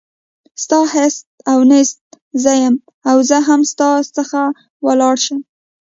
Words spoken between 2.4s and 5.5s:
زه یم او زه هم ستا څخه ولاړه شم.